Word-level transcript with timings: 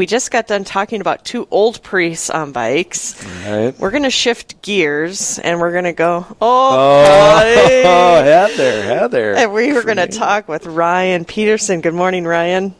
We 0.00 0.06
just 0.06 0.30
got 0.30 0.46
done 0.46 0.64
talking 0.64 1.02
about 1.02 1.26
two 1.26 1.46
old 1.50 1.82
priests 1.82 2.30
on 2.30 2.52
bikes. 2.52 3.22
Right. 3.44 3.78
We're 3.78 3.90
going 3.90 4.04
to 4.04 4.10
shift 4.10 4.62
gears 4.62 5.38
and 5.38 5.60
we're 5.60 5.72
going 5.72 5.84
to 5.84 5.92
go, 5.92 6.24
oh, 6.40 6.40
Oh, 6.40 7.42
boy. 7.42 7.44
Heather, 8.24 8.82
Heather. 8.82 9.34
And 9.34 9.52
we 9.52 9.74
were 9.74 9.82
going 9.82 9.98
to 9.98 10.06
talk 10.06 10.48
with 10.48 10.64
Ryan 10.64 11.26
Peterson. 11.26 11.82
Good 11.82 11.92
morning, 11.92 12.24
Ryan. 12.24 12.74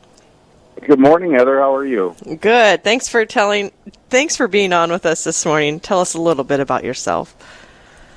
Good 0.80 0.98
morning, 0.98 1.32
Heather. 1.32 1.58
How 1.58 1.74
are 1.74 1.84
you? 1.84 2.16
Good. 2.40 2.82
Thanks 2.84 3.06
for 3.06 3.26
telling. 3.26 3.70
Thanks 4.08 4.34
for 4.34 4.48
being 4.48 4.72
on 4.72 4.90
with 4.90 5.04
us 5.04 5.22
this 5.22 5.44
morning. 5.44 5.78
Tell 5.78 6.00
us 6.00 6.14
a 6.14 6.20
little 6.22 6.44
bit 6.44 6.60
about 6.60 6.84
yourself. 6.84 7.36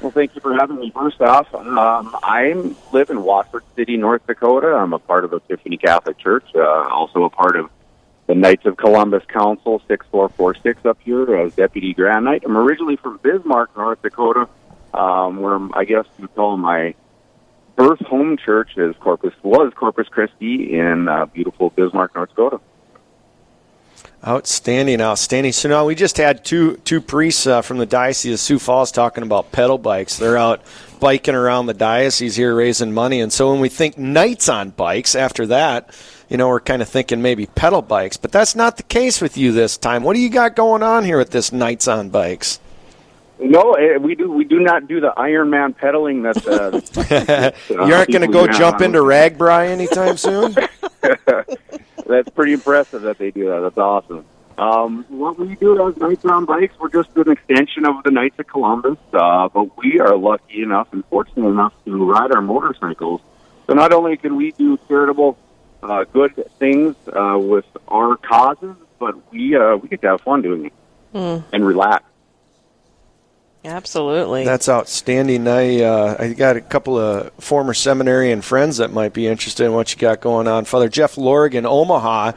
Well, 0.02 0.12
thank 0.12 0.34
you 0.34 0.40
for 0.40 0.54
having 0.54 0.80
me. 0.80 0.92
First 0.92 1.20
off, 1.20 1.54
um, 1.54 2.16
I 2.24 2.54
live 2.94 3.10
in 3.10 3.22
Watford 3.24 3.64
City, 3.76 3.98
North 3.98 4.26
Dakota. 4.26 4.68
I'm 4.68 4.94
a 4.94 5.00
part 5.00 5.26
of 5.26 5.34
Epiphany 5.34 5.76
Catholic 5.76 6.18
Church, 6.20 6.46
uh, 6.56 6.88
also 6.90 7.26
a 7.26 7.30
part 7.30 7.58
of 7.58 7.70
the 8.28 8.36
Knights 8.36 8.66
of 8.66 8.78
Columbus 8.78 9.24
Council 9.28 9.82
6446 9.88 10.86
up 10.86 10.98
here 11.04 11.36
as 11.36 11.56
Deputy 11.56 11.94
Grand 11.94 12.26
Knight. 12.26 12.44
I'm 12.46 12.58
originally 12.58 12.96
from 12.96 13.18
Bismarck, 13.18 13.76
North 13.76 14.02
Dakota, 14.02 14.48
um, 14.94 15.42
where 15.42 15.60
I 15.74 15.84
guess 15.84 16.06
you 16.18 16.28
call 16.30 16.58
my 16.58 16.96
birth 17.76 18.00
home 18.00 18.38
church 18.38 18.78
is 18.78 18.96
Corpus 18.98 19.34
was 19.44 19.74
Corpus 19.76 20.08
Christi 20.08 20.78
in 20.78 21.08
uh, 21.08 21.26
beautiful 21.26 21.70
Bismarck, 21.72 22.16
North 22.16 22.30
Dakota. 22.30 22.60
Outstanding, 24.26 25.02
outstanding. 25.02 25.52
So 25.52 25.68
now 25.68 25.86
we 25.86 25.96
just 25.96 26.16
had 26.16 26.46
two 26.46 26.78
two 26.78 27.02
priests 27.02 27.46
uh, 27.46 27.62
from 27.62 27.78
the 27.78 27.86
diocese 27.86 28.36
of 28.36 28.40
Sioux 28.40 28.58
Falls 28.58 28.90
talking 28.90 29.22
about 29.22 29.52
pedal 29.52 29.78
bikes. 29.78 30.16
They're 30.16 30.38
out 30.38 30.62
biking 31.02 31.36
around 31.36 31.66
the 31.66 31.74
diocese 31.74 32.38
here 32.38 32.56
raising 32.56 32.94
money, 32.94 33.20
and 33.20 33.34
so 33.34 33.52
when 33.52 33.60
we 33.60 33.68
think 33.68 33.98
knights 33.98 34.48
on 34.48 34.70
bikes, 34.70 35.14
after 35.14 35.46
that, 35.48 35.90
you 36.30 36.38
know, 36.38 36.48
we're 36.48 36.60
kind 36.60 36.82
of 36.82 36.90
thinking 36.90 37.22
maybe 37.22 37.46
pedal 37.46 37.82
bikes, 37.82 38.18
but 38.18 38.32
that's 38.32 38.56
not 38.56 38.78
the 38.78 38.84
case 38.84 39.22
with 39.22 39.38
you 39.38 39.52
this 39.52 39.78
time. 39.78 40.04
What 40.04 40.16
do 40.16 40.20
you 40.20 40.30
got 40.30 40.56
going 40.56 40.84
on 40.84 41.04
here 41.04 41.18
with 41.18 41.32
this 41.32 41.52
knights 41.52 41.88
on 41.88 42.10
bikes? 42.10 42.60
No, 43.40 43.74
eh, 43.74 43.98
we 43.98 44.16
do. 44.16 44.32
We 44.32 44.46
do 44.46 44.60
not 44.60 44.88
do 44.88 45.00
the 45.00 45.12
Ironman 45.18 45.76
pedaling. 45.76 46.24
That 46.24 46.48
uh, 46.48 47.86
you 47.86 47.94
aren't 47.94 48.12
going 48.12 48.22
to 48.22 48.28
go 48.28 48.48
jump 48.48 48.82
into 48.82 49.00
RAGBRAI 49.00 49.68
anytime 49.68 50.18
soon. 50.18 50.56
That's 52.06 52.30
pretty 52.30 52.54
impressive 52.54 53.02
that 53.02 53.18
they 53.18 53.32
do 53.32 53.50
that. 53.50 53.60
That's 53.62 53.78
awesome. 53.78 54.26
Um, 54.58 55.06
what 55.10 55.40
we 55.40 55.56
do 55.56 55.88
as 55.88 55.98
Knights 55.98 56.26
on 56.26 56.46
Bikes, 56.46 56.76
we're 56.80 56.90
just 56.90 57.10
an 57.18 57.32
extension 57.32 57.86
of 57.86 58.04
the 58.04 58.12
Knights 58.12 58.38
of 58.40 58.48
Columbus, 58.48 58.98
uh, 59.14 59.50
but 59.50 59.76
we 59.78 60.00
are 60.00 60.16
lucky 60.16 60.62
enough 60.62 60.94
and 60.94 61.04
fortunate 61.06 61.48
enough 61.48 61.74
to 61.86 62.06
ride 62.06 62.32
our 62.32 62.42
motorcycles. 62.42 63.22
So 63.68 63.74
not 63.74 63.94
only 63.94 64.16
can 64.18 64.36
we 64.36 64.52
do 64.52 64.78
charitable, 64.88 65.38
uh, 65.84 66.04
good 66.06 66.34
things 66.60 66.96
uh, 67.08 67.38
with 67.40 67.66
our 67.88 68.16
causes, 68.18 68.76
but 69.00 69.16
we 69.32 69.56
uh, 69.56 69.76
we 69.78 69.90
get 69.90 70.02
to 70.02 70.08
have 70.08 70.22
fun 70.22 70.42
doing 70.42 70.66
it 70.68 70.74
Mm. 71.14 71.44
and 71.54 71.64
relax. 71.66 72.04
Absolutely. 73.66 74.44
That's 74.44 74.68
outstanding. 74.68 75.48
I 75.48 75.82
uh, 75.82 76.16
I 76.20 76.34
got 76.34 76.58
a 76.58 76.62
couple 76.62 76.98
of 76.98 77.32
former 77.40 77.74
seminary 77.74 78.32
and 78.32 78.44
friends 78.44 78.78
that 78.78 78.92
might 78.92 79.14
be 79.14 79.26
interested 79.28 79.66
in 79.66 79.74
what 79.74 79.94
you 79.94 80.00
got 80.00 80.20
going 80.22 80.48
on. 80.50 80.66
Father 80.66 80.90
Jeff 80.90 81.16
Lorig 81.16 81.54
in 81.54 81.66
Omaha 81.66 82.34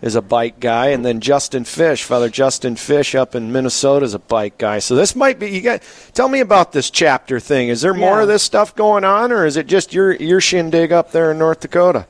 is 0.00 0.14
a 0.14 0.22
bike 0.22 0.58
guy, 0.58 0.86
and 0.86 1.04
then 1.04 1.20
Justin 1.20 1.64
Fish, 1.64 2.04
Father 2.04 2.30
Justin 2.30 2.76
Fish 2.76 3.14
up 3.14 3.34
in 3.34 3.52
Minnesota 3.52 4.06
is 4.06 4.14
a 4.14 4.18
bike 4.18 4.56
guy. 4.56 4.78
So 4.78 4.94
this 4.94 5.14
might 5.14 5.38
be 5.38 5.50
you 5.50 5.60
got. 5.60 5.82
Tell 6.14 6.28
me 6.30 6.40
about 6.40 6.72
this 6.72 6.88
chapter 6.88 7.38
thing. 7.40 7.68
Is 7.68 7.82
there 7.82 7.92
more 7.92 8.16
Yeah. 8.16 8.22
of 8.22 8.28
this 8.28 8.42
stuff 8.42 8.74
going 8.74 9.04
on, 9.04 9.32
or 9.32 9.44
is 9.44 9.58
it 9.58 9.66
just 9.66 9.92
your 9.92 10.12
your 10.14 10.40
shindig 10.40 10.92
up 10.92 11.12
there 11.12 11.32
in 11.32 11.38
North 11.38 11.60
Dakota? 11.60 12.06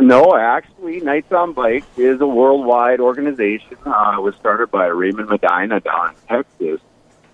No, 0.00 0.34
actually, 0.34 1.00
Knights 1.00 1.30
on 1.30 1.52
Bikes 1.52 1.86
is 1.98 2.20
a 2.20 2.26
worldwide 2.26 3.00
organization. 3.00 3.76
Uh, 3.84 4.14
it 4.16 4.22
was 4.22 4.34
started 4.36 4.70
by 4.70 4.86
Raymond 4.86 5.28
Medina 5.28 5.80
down 5.80 6.10
in 6.10 6.16
Texas 6.26 6.80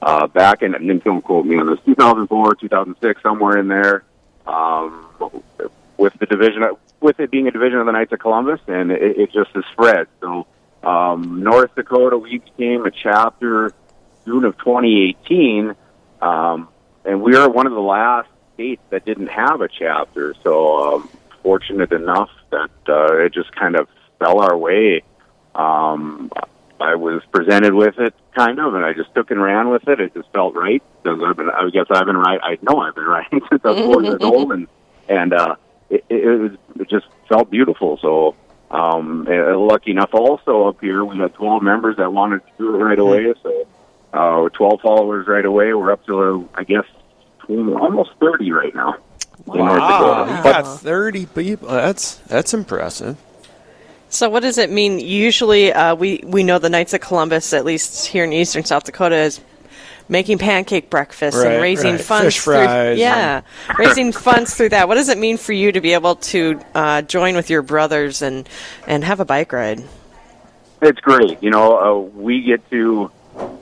uh, 0.02 0.26
back 0.26 0.62
in, 0.62 0.74
and 0.74 1.02
don't 1.02 1.22
quote 1.22 1.46
me 1.46 1.58
on 1.58 1.66
this, 1.66 1.78
2004, 1.84 2.56
2006, 2.56 3.22
somewhere 3.22 3.58
in 3.58 3.68
there, 3.68 4.04
um, 4.46 5.06
with 5.96 6.12
the 6.18 6.26
division, 6.26 6.64
with 7.00 7.20
it 7.20 7.30
being 7.30 7.46
a 7.46 7.50
division 7.52 7.78
of 7.78 7.86
the 7.86 7.92
Knights 7.92 8.12
of 8.12 8.18
Columbus, 8.18 8.60
and 8.66 8.90
it, 8.90 9.16
it 9.16 9.32
just 9.32 9.50
has 9.52 9.64
spread. 9.72 10.08
So, 10.20 10.46
um, 10.82 11.42
North 11.44 11.74
Dakota, 11.76 12.18
we 12.18 12.38
became 12.38 12.84
a 12.84 12.90
chapter 12.90 13.72
June 14.24 14.44
of 14.44 14.58
2018, 14.58 15.74
um, 16.20 16.68
and 17.04 17.22
we 17.22 17.36
are 17.36 17.48
one 17.48 17.66
of 17.66 17.72
the 17.72 17.80
last 17.80 18.28
states 18.54 18.82
that 18.90 19.04
didn't 19.04 19.28
have 19.28 19.60
a 19.60 19.68
chapter. 19.68 20.34
So, 20.42 20.94
um, 20.94 21.08
fortunate 21.46 21.92
enough 21.92 22.30
that 22.50 22.70
uh, 22.88 23.18
it 23.18 23.32
just 23.32 23.54
kind 23.54 23.76
of 23.76 23.86
fell 24.18 24.40
our 24.40 24.56
way. 24.56 25.02
Um, 25.54 26.28
I 26.80 26.96
was 26.96 27.22
presented 27.30 27.72
with 27.72 28.00
it, 28.00 28.14
kind 28.34 28.58
of, 28.58 28.74
and 28.74 28.84
I 28.84 28.94
just 28.94 29.14
took 29.14 29.30
and 29.30 29.40
ran 29.40 29.70
with 29.70 29.86
it. 29.86 30.00
It 30.00 30.12
just 30.12 30.28
felt 30.32 30.56
right 30.56 30.82
because 31.04 31.20
I've 31.24 31.36
been, 31.36 31.48
I 31.48 31.70
guess 31.70 31.86
I've 31.88 32.06
been 32.06 32.16
right. 32.16 32.40
I 32.42 32.58
know 32.62 32.80
I've 32.80 32.96
been 32.96 33.04
riding 33.16 33.40
since 33.48 33.64
I 33.64 33.70
was 33.70 33.78
four 33.78 34.02
years 34.02 34.18
old, 34.22 34.50
and 34.50 34.66
and 35.08 35.32
uh, 35.32 35.54
it, 35.88 36.04
it, 36.08 36.24
it, 36.24 36.36
was, 36.36 36.52
it 36.80 36.90
just 36.90 37.06
felt 37.28 37.48
beautiful. 37.48 37.96
So, 38.02 38.34
um, 38.72 39.28
uh, 39.30 39.56
lucky 39.56 39.92
enough, 39.92 40.14
also 40.14 40.66
up 40.66 40.80
here, 40.80 41.04
we 41.04 41.16
had 41.16 41.32
12 41.34 41.62
members 41.62 41.96
that 41.98 42.12
wanted 42.12 42.40
to 42.44 42.52
do 42.58 42.74
it 42.74 42.78
right 42.78 42.98
away. 42.98 43.32
So, 43.40 43.68
uh, 44.12 44.48
12 44.48 44.80
followers 44.80 45.28
right 45.28 45.46
away. 45.46 45.72
We're 45.74 45.92
up 45.92 46.04
to, 46.06 46.20
uh, 46.20 46.60
I 46.60 46.64
guess, 46.64 46.86
almost 47.48 48.10
30 48.18 48.50
right 48.50 48.74
now. 48.74 48.96
In 49.46 49.54
North 49.58 49.78
Wow, 49.78 50.24
Dakota. 50.24 50.36
you 50.36 50.42
got 50.52 50.80
thirty 50.80 51.26
people. 51.26 51.68
That's 51.68 52.16
that's 52.26 52.54
impressive. 52.54 53.16
So, 54.08 54.28
what 54.30 54.40
does 54.40 54.58
it 54.58 54.70
mean? 54.70 54.98
Usually, 55.00 55.72
uh, 55.72 55.94
we 55.94 56.20
we 56.24 56.42
know 56.44 56.58
the 56.58 56.70
Knights 56.70 56.94
of 56.94 57.00
Columbus, 57.00 57.52
at 57.52 57.64
least 57.64 58.06
here 58.06 58.24
in 58.24 58.32
eastern 58.32 58.64
South 58.64 58.84
Dakota, 58.84 59.16
is 59.16 59.40
making 60.08 60.38
pancake 60.38 60.88
breakfast 60.88 61.36
Right, 61.36 61.52
and 61.54 61.62
raising 61.62 61.92
right. 61.96 62.00
funds. 62.00 62.26
Fish 62.36 62.44
through, 62.44 62.54
fries. 62.64 62.98
yeah, 62.98 63.40
raising 63.78 64.12
funds 64.12 64.54
through 64.54 64.68
that. 64.70 64.86
What 64.88 64.94
does 64.94 65.08
it 65.08 65.18
mean 65.18 65.36
for 65.36 65.52
you 65.52 65.72
to 65.72 65.80
be 65.80 65.94
able 65.94 66.14
to 66.16 66.60
uh, 66.74 67.02
join 67.02 67.34
with 67.34 67.50
your 67.50 67.62
brothers 67.62 68.22
and 68.22 68.48
and 68.86 69.02
have 69.04 69.18
a 69.20 69.24
bike 69.24 69.52
ride? 69.52 69.82
It's 70.82 71.00
great. 71.00 71.42
You 71.42 71.50
know, 71.50 71.78
uh, 71.78 71.98
we 72.16 72.42
get 72.42 72.68
to 72.70 73.10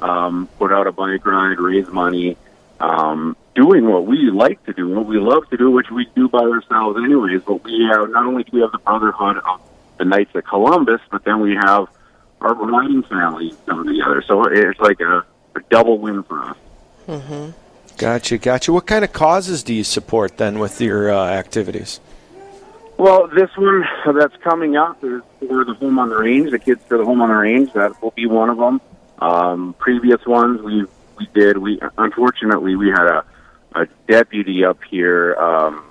um, 0.03 0.49
put 0.59 0.73
out 0.73 0.87
a 0.87 0.93
bike 0.93 1.25
ride, 1.25 1.59
raise 1.59 1.89
money, 1.89 2.37
um, 2.81 3.34
doing 3.54 3.88
what 3.88 4.06
we 4.06 4.31
like 4.31 4.62
to 4.65 4.72
do, 4.72 4.88
what 4.88 5.06
we 5.06 5.19
love 5.19 5.48
to 5.50 5.56
do, 5.56 5.70
which 5.70 5.91
we 5.91 6.06
do 6.15 6.28
by 6.28 6.41
ourselves 6.41 6.98
anyways. 7.03 7.42
But 7.42 7.65
we 7.65 7.87
have 7.91 8.10
not 8.10 8.26
only 8.26 8.44
do 8.44 8.50
we 8.53 8.60
have 8.60 8.72
the 8.72 8.78
brotherhood 8.78 9.38
of 9.38 9.60
the 9.98 10.04
Knights 10.04 10.34
of 10.34 10.44
Columbus, 10.44 11.00
but 11.10 11.25
then 11.25 11.41
we 11.41 11.54
have 11.54 11.88
our 12.41 12.54
riding 12.54 13.03
family 13.04 13.54
come 13.66 13.87
together. 13.87 14.22
So 14.26 14.44
it's 14.44 14.81
like 14.81 15.00
a, 15.00 15.25
a 15.54 15.60
double 15.70 15.98
win 15.98 16.22
for 16.25 16.42
us. 16.42 16.56
Mm-hmm. 17.06 17.50
Gotcha, 17.97 18.38
gotcha. 18.38 18.72
What 18.72 18.87
kind 18.87 19.04
of 19.04 19.12
causes 19.12 19.62
do 19.62 19.72
you 19.72 19.84
support 19.84 20.36
then 20.36 20.59
with 20.59 20.81
your 20.81 21.12
uh, 21.12 21.26
activities? 21.26 22.00
Well, 22.97 23.28
this 23.28 23.50
one 23.56 23.84
that's 24.15 24.36
coming 24.38 24.76
up 24.76 25.03
is 25.03 25.22
for 25.41 25.65
the 25.65 25.75
Home 25.75 25.98
on 25.98 26.10
the 26.10 26.16
Range, 26.16 26.50
the 26.50 26.59
kids 26.59 26.81
for 26.86 26.98
the 26.98 27.04
Home 27.04 27.21
on 27.22 27.28
the 27.28 27.34
Range. 27.34 27.72
That 27.72 28.00
will 28.03 28.12
be 28.12 28.26
one 28.26 28.50
of 28.50 28.59
them. 28.59 28.81
Um, 29.19 29.75
previous 29.78 30.25
ones 30.26 30.60
we 30.62 30.86
we 31.19 31.28
did. 31.34 31.59
We 31.59 31.81
unfortunately 31.98 32.76
we 32.76 32.88
had 32.88 33.06
a, 33.06 33.25
a 33.75 33.87
deputy 34.09 34.65
up 34.65 34.79
here 34.89 35.35
um, 35.37 35.85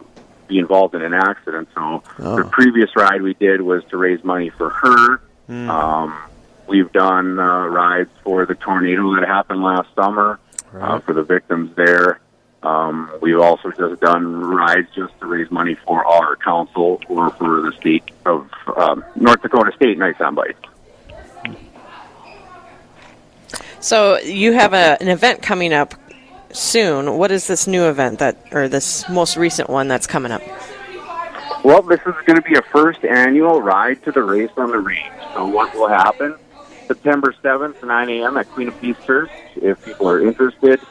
be 0.47 0.57
involved 0.59 0.95
in 0.95 1.01
an 1.01 1.13
accident. 1.13 1.67
So 1.75 2.03
Oh. 2.19 2.35
the 2.37 2.43
previous 2.45 2.95
ride 2.95 3.21
we 3.21 3.33
did 3.33 3.61
was 3.61 3.83
to 3.85 3.97
raise 3.97 4.23
money 4.23 4.49
for 4.49 4.69
her. 4.69 5.17
Hmm. 5.47 5.69
Um, 5.69 6.17
we've 6.67 6.91
done 6.91 7.39
uh, 7.39 7.67
rides 7.67 8.09
for 8.23 8.45
the 8.45 8.55
tornado 8.55 9.13
that 9.15 9.27
happened 9.27 9.61
last 9.63 9.89
summer 9.95 10.39
uh, 10.73 10.99
for 10.99 11.13
the 11.13 11.23
victims 11.23 11.75
there. 11.75 12.19
Um, 12.61 13.11
we've 13.21 13.39
also 13.39 13.71
just 13.71 13.99
done 13.99 14.39
rides 14.39 14.87
just 14.95 15.19
to 15.19 15.25
raise 15.25 15.51
money 15.51 15.75
for 15.85 16.05
our 16.05 16.37
council 16.37 17.01
or 17.09 17.29
for 17.31 17.61
the 17.61 17.73
state 17.73 18.03
of 18.25 18.49
um, 18.77 19.03
North 19.15 19.41
Dakota 19.41 19.73
State 19.75 19.97
Knights 19.97 20.21
on 20.21 20.35
Bike. 20.35 20.55
So, 23.81 24.17
you 24.19 24.53
have 24.53 24.73
a, 24.73 24.97
an 25.01 25.09
event 25.09 25.41
coming 25.41 25.73
up 25.73 25.93
soon. 26.55 27.17
What 27.17 27.31
is 27.31 27.47
this 27.47 27.67
new 27.67 27.87
event 27.87 28.19
that, 28.19 28.37
or 28.51 28.67
this 28.67 29.07
most 29.09 29.37
recent 29.37 29.69
one 29.69 29.87
that's 29.87 30.07
coming 30.07 30.31
up? 30.31 30.41
Well, 31.63 31.81
this 31.81 32.01
is 32.01 32.15
going 32.25 32.35
to 32.35 32.41
be 32.41 32.55
a 32.55 32.61
first 32.61 33.05
annual 33.05 33.61
ride 33.61 34.03
to 34.03 34.11
the 34.11 34.21
race 34.21 34.51
on 34.57 34.71
the 34.71 34.79
range. 34.79 35.13
So 35.33 35.45
what 35.45 35.73
will 35.73 35.87
happen? 35.87 36.35
September 36.87 37.33
7th, 37.43 37.85
9 37.85 38.09
a.m. 38.09 38.37
at 38.37 38.49
Queen 38.49 38.67
of 38.67 38.79
Peace 38.81 38.97
Church. 39.05 39.31
If 39.55 39.83
people 39.85 40.09
are 40.09 40.19
interested, 40.19 40.81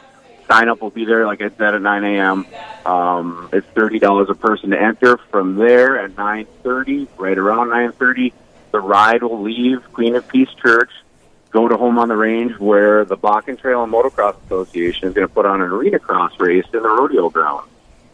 sign 0.49 0.69
up 0.69 0.81
will 0.81 0.89
be 0.89 1.05
there, 1.05 1.25
like 1.25 1.41
I 1.41 1.49
said, 1.49 1.75
at 1.75 1.81
9 1.81 2.03
a.m. 2.03 2.45
Um, 2.85 3.49
it's 3.53 3.67
$30 3.67 4.29
a 4.29 4.35
person 4.35 4.71
to 4.71 4.81
enter. 4.81 5.17
From 5.17 5.55
there 5.55 5.99
at 5.99 6.11
9.30, 6.15 7.07
right 7.17 7.37
around 7.37 7.67
9.30, 7.67 8.33
the 8.71 8.79
ride 8.79 9.21
will 9.21 9.41
leave 9.41 9.81
Queen 9.93 10.15
of 10.15 10.27
Peace 10.27 10.49
Church, 10.61 10.91
go 11.53 11.67
to 11.67 11.77
Home 11.77 11.99
on 11.99 12.09
the 12.09 12.17
Range, 12.17 12.59
where 12.59 13.05
the 13.05 13.15
Bakken 13.15 13.59
Trail 13.59 13.83
and 13.83 13.93
Motocross 13.93 14.35
Association 14.45 15.07
is 15.07 15.13
going 15.13 15.27
to 15.27 15.33
put 15.33 15.45
on 15.45 15.61
an 15.61 15.69
arena 15.69 15.99
cross 15.99 16.37
race 16.39 16.65
in 16.73 16.81
the 16.81 16.89
rodeo 16.89 17.29
ground. 17.29 17.69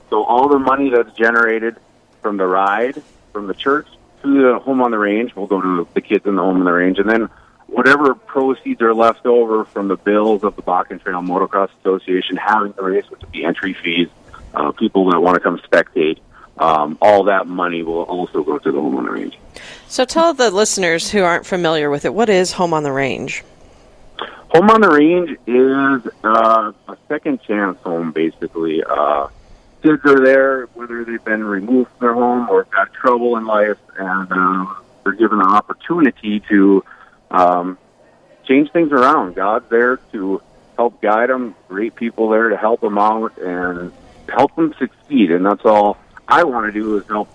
So 0.10 0.24
all 0.24 0.50
the 0.50 0.60
money 0.60 0.90
that's 0.90 1.12
generated 1.14 1.78
from 2.22 2.38
the 2.38 2.46
ride, 2.46 3.02
from 3.32 3.48
the 3.48 3.54
church, 3.54 3.88
to 4.24 4.42
the 4.42 4.60
home 4.60 4.82
on 4.82 4.92
the 4.92 5.00
range. 5.00 5.36
We'll 5.36 5.48
go 5.48 5.62
to 5.62 5.88
the 5.94 6.02
kids 6.02 6.26
in 6.26 6.36
the 6.36 6.42
home 6.42 6.58
on 6.58 6.66
the 6.66 6.72
range, 6.72 7.00
and 7.00 7.10
then 7.10 7.30
whatever 7.68 8.14
proceeds 8.14 8.82
are 8.82 8.94
left 8.94 9.26
over 9.26 9.64
from 9.64 9.88
the 9.88 9.96
bills 9.96 10.44
of 10.44 10.58
the 10.58 10.62
Bakken 10.62 11.02
Trail 11.02 11.22
Motocross 11.22 11.70
Association 11.80 12.36
having 12.36 12.74
the 12.74 12.84
race, 12.84 13.10
which 13.10 13.22
would 13.22 13.32
be 13.32 13.46
entry 13.46 13.74
fees, 13.74 14.10
uh, 14.54 14.72
people 14.74 15.10
that 15.12 15.22
want 15.22 15.36
to 15.36 15.40
come 15.40 15.60
spectate, 15.60 16.20
um, 16.60 16.98
all 17.02 17.24
that 17.24 17.48
money 17.48 17.84
will 17.84 18.04
also 18.04 18.44
go 18.44 18.60
to 18.60 18.72
the 18.72 18.80
home 18.80 18.98
on 18.98 19.06
the 19.06 19.12
range. 19.12 19.38
So 19.88 20.06
tell 20.06 20.34
the 20.34 20.52
listeners 20.52 21.10
who 21.10 21.24
aren't 21.24 21.46
familiar 21.46 21.90
with 21.90 22.06
it, 22.06 22.14
what 22.14 22.30
is 22.30 22.52
Home 22.54 22.74
on 22.74 22.84
the 22.84 22.92
Range? 22.92 23.44
Home 24.50 24.70
on 24.72 24.82
the 24.82 24.90
range 24.90 25.38
is 25.46 26.12
uh, 26.24 26.72
a 26.88 26.98
second 27.08 27.42
chance 27.44 27.78
home, 27.84 28.12
basically. 28.12 28.84
Uh, 28.84 29.28
kids 29.84 30.02
are 30.06 30.24
there, 30.24 30.66
whether 30.74 31.06
they've 31.06 31.24
been 31.24 31.44
removed 31.44 31.90
from 31.92 32.00
their 32.00 32.14
home 32.14 32.50
or 32.50 32.64
got 32.66 32.92
trouble 32.94 33.38
in 33.38 33.46
life, 33.46 33.78
and 33.98 34.28
uh, 34.32 34.66
they're 35.04 35.14
given 35.14 35.40
an 35.40 35.48
opportunity 35.48 36.40
to 36.50 36.84
um, 37.30 37.78
change 38.46 38.72
things 38.72 38.92
around. 38.92 39.36
God's 39.36 39.70
there 39.70 39.98
to 40.14 40.42
help 40.78 41.00
guide 41.00 41.30
them, 41.30 41.56
great 41.68 41.96
people 41.96 42.30
there 42.30 42.50
to 42.50 42.58
help 42.58 42.82
them 42.82 42.98
out 42.98 43.38
and 43.38 43.92
help 44.28 44.56
them 44.56 44.74
succeed. 44.80 45.32
And 45.32 45.46
that's 45.46 45.64
all 45.64 45.98
I 46.30 46.44
want 46.44 46.68
to 46.68 46.72
do 46.72 46.98
is 46.98 47.08
help 47.08 47.28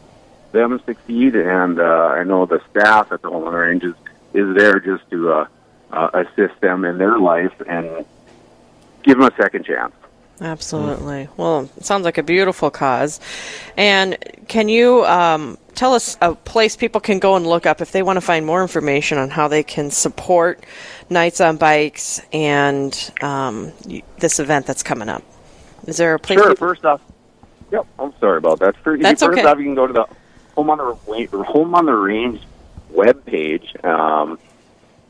them 0.52 0.80
succeed. 0.86 1.34
And 1.36 1.78
uh, 1.80 1.82
I 1.82 2.24
know 2.24 2.46
the 2.46 2.62
staff 2.70 3.12
at 3.12 3.20
the 3.22 3.28
Home 3.30 3.44
on 3.44 3.52
Range 3.52 3.84
is, 3.84 3.94
is 4.32 4.56
there 4.56 4.78
just 4.80 5.08
to 5.10 5.32
uh, 5.32 5.46
uh, 5.90 6.10
assist 6.24 6.60
them 6.60 6.84
in 6.84 6.98
their 6.98 7.18
life 7.18 7.52
and 7.68 8.06
give 9.02 9.18
them 9.18 9.28
a 9.30 9.36
second 9.36 9.64
chance. 9.66 9.92
Absolutely. 10.40 11.28
Well, 11.36 11.68
it 11.76 11.84
sounds 11.84 12.04
like 12.04 12.18
a 12.18 12.22
beautiful 12.22 12.70
cause. 12.70 13.20
And 13.76 14.16
can 14.48 14.68
you 14.68 15.04
um, 15.04 15.58
tell 15.76 15.94
us 15.94 16.16
a 16.20 16.34
place 16.34 16.76
people 16.76 17.00
can 17.00 17.20
go 17.20 17.36
and 17.36 17.46
look 17.46 17.66
up 17.66 17.80
if 17.80 17.92
they 17.92 18.02
want 18.02 18.16
to 18.16 18.20
find 18.20 18.44
more 18.44 18.60
information 18.62 19.16
on 19.18 19.30
how 19.30 19.46
they 19.46 19.62
can 19.62 19.90
support 19.92 20.64
Knights 21.08 21.40
on 21.40 21.56
Bikes 21.56 22.20
and 22.32 23.12
um, 23.22 23.72
this 24.18 24.40
event 24.40 24.66
that's 24.66 24.82
coming 24.82 25.08
up? 25.08 25.22
Is 25.86 25.98
there 25.98 26.14
a 26.14 26.18
place? 26.18 26.38
Sure. 26.38 26.50
people- 26.50 26.68
First 26.68 26.84
off, 26.84 27.00
yep. 27.70 27.86
I'm 27.98 28.12
sorry 28.20 28.38
about 28.38 28.60
that. 28.60 28.76
First, 28.78 29.02
That's 29.02 29.22
first 29.22 29.38
okay. 29.38 29.48
off, 29.48 29.58
you 29.58 29.64
can 29.64 29.74
go 29.74 29.86
to 29.86 29.92
the 29.92 30.06
home 30.54 30.70
on 30.70 30.78
the 30.78 31.44
home 31.44 31.74
on 31.74 31.86
the 31.86 31.92
range 31.92 32.40
web 32.90 33.24
page. 33.24 33.74
Um, 33.82 34.38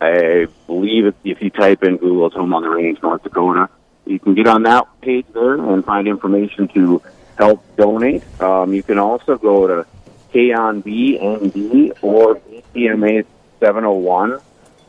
I 0.01 0.47
believe 0.67 1.06
if, 1.06 1.15
if 1.25 1.43
you 1.43 1.51
type 1.51 1.83
in 1.83 1.97
Google, 1.97 2.31
home 2.31 2.53
on 2.55 2.62
the 2.62 2.71
range, 2.71 3.03
North 3.03 3.23
Dakota. 3.23 3.69
You 4.06 4.19
can 4.19 4.35
get 4.35 4.47
on 4.47 4.65
that 4.65 4.87
page 5.01 5.27
there 5.33 5.55
and 5.55 5.85
find 5.85 6.06
information 6.06 6.69
to 6.69 7.01
help 7.39 7.65
donate. 7.77 8.23
Um, 8.41 8.75
you 8.75 8.83
can 8.83 8.99
also 8.99 9.39
go 9.39 9.67
to 9.67 9.87
KONBND 10.33 11.93
or 12.03 12.35
BCMA 12.35 13.25
701 13.61 14.33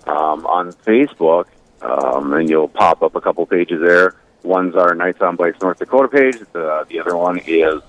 um, 0.08 0.46
on 0.46 0.74
Facebook, 0.74 1.46
um, 1.82 2.34
and 2.34 2.50
you'll 2.50 2.68
pop 2.68 3.04
up 3.04 3.16
a 3.16 3.22
couple 3.22 3.46
pages 3.46 3.80
there. 3.82 4.16
One's 4.45 4.75
our 4.75 4.94
Knights 4.95 5.21
on 5.21 5.36
Bikes 5.36 5.59
North 5.62 5.80
Dakota 5.80 6.07
page. 6.07 6.39
The, 6.53 6.86
the 6.88 7.00
other 7.00 7.18
one 7.18 7.39
is 7.39 7.81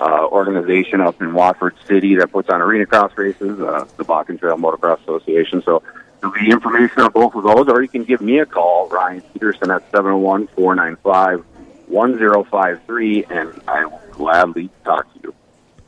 uh, 0.00 0.26
organization 0.26 1.00
up 1.00 1.20
in 1.20 1.34
Watford 1.34 1.74
City 1.86 2.16
that 2.16 2.32
puts 2.32 2.48
on 2.48 2.60
arena 2.60 2.86
cross 2.86 3.16
races, 3.16 3.60
uh, 3.60 3.86
the 3.96 4.04
Bakken 4.04 4.38
Trail 4.38 4.56
Motocross 4.56 5.00
Association. 5.02 5.62
So 5.62 5.82
there'll 6.20 6.34
be 6.34 6.50
information 6.50 7.00
on 7.02 7.12
both 7.12 7.34
of 7.34 7.44
those, 7.44 7.68
or 7.68 7.82
you 7.82 7.88
can 7.88 8.04
give 8.04 8.20
me 8.20 8.38
a 8.38 8.46
call, 8.46 8.88
Ryan 8.88 9.20
Peterson, 9.32 9.70
at 9.70 9.82
701 9.90 10.46
495 10.48 11.44
1053, 11.88 13.24
and 13.24 13.62
I 13.66 13.86
will 13.86 14.00
gladly 14.12 14.70
talk 14.84 15.12
to 15.14 15.20
you. 15.24 15.34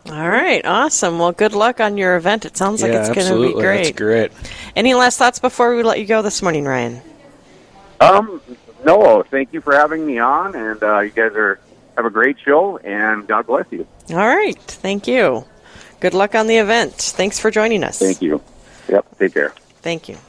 All 0.06 0.28
right. 0.28 0.64
Awesome. 0.64 1.18
Well, 1.18 1.32
good 1.32 1.52
luck 1.52 1.78
on 1.78 1.98
your 1.98 2.16
event. 2.16 2.46
It 2.46 2.56
sounds 2.56 2.82
like 2.82 2.92
it's 2.92 3.10
going 3.10 3.30
to 3.30 3.48
be 3.48 3.52
great. 3.52 3.84
That's 3.84 3.98
great. 3.98 4.32
Any 4.74 4.94
last 4.94 5.18
thoughts 5.18 5.38
before 5.38 5.76
we 5.76 5.82
let 5.82 6.00
you 6.00 6.06
go 6.06 6.22
this 6.22 6.40
morning, 6.42 6.64
Ryan? 6.64 7.02
Um, 8.00 8.40
no, 8.84 9.22
thank 9.22 9.52
you 9.52 9.60
for 9.60 9.74
having 9.74 10.06
me 10.06 10.18
on, 10.18 10.54
and 10.54 10.82
uh, 10.82 11.00
you 11.00 11.10
guys 11.10 11.32
are 11.34 11.58
have 11.96 12.06
a 12.06 12.10
great 12.10 12.38
show, 12.38 12.78
and 12.78 13.26
God 13.26 13.46
bless 13.46 13.66
you. 13.70 13.86
All 14.10 14.16
right. 14.16 14.58
Thank 14.58 15.06
you. 15.06 15.44
Good 16.00 16.14
luck 16.14 16.34
on 16.34 16.46
the 16.46 16.56
event. 16.56 16.94
Thanks 16.94 17.38
for 17.38 17.50
joining 17.50 17.84
us. 17.84 17.98
Thank 17.98 18.22
you. 18.22 18.42
Yep, 18.88 19.18
take 19.18 19.34
care. 19.34 19.50
Thank 19.82 20.08
you. 20.08 20.16